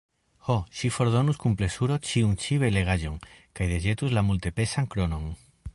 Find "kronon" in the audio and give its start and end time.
4.95-5.33